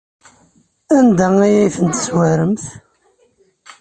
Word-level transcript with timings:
Anda 0.97 1.27
ay 1.45 1.55
ten-tezwaremt? 1.75 2.63